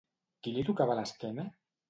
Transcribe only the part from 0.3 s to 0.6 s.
Qui